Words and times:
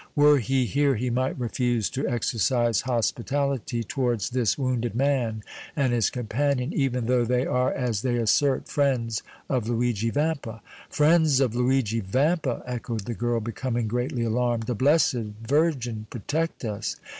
Were 0.15 0.39
he 0.39 0.65
here 0.65 0.95
he 0.95 1.11
might 1.11 1.39
refuse 1.39 1.87
to 1.91 2.07
exercise 2.09 2.81
hospitality 2.81 3.83
towards 3.83 4.31
this 4.31 4.57
wounded 4.57 4.95
man 4.95 5.43
and 5.75 5.93
his 5.93 6.09
companion, 6.09 6.73
even 6.73 7.05
though 7.05 7.23
they 7.23 7.45
are, 7.45 7.71
as 7.71 8.01
they 8.01 8.15
assert, 8.15 8.67
friends 8.67 9.21
of 9.47 9.69
Luigi 9.69 10.09
Vampa." 10.09 10.63
"Friends 10.89 11.39
of 11.39 11.53
Luigi 11.53 11.99
Vampa!" 11.99 12.63
echoed 12.65 13.01
the 13.01 13.13
girl, 13.13 13.39
becoming 13.41 13.87
greatly 13.87 14.23
alarmed. 14.23 14.63
"The 14.63 14.73
Blessed 14.73 15.35
Virgin 15.47 16.07
protect 16.09 16.65
us!" 16.65 16.95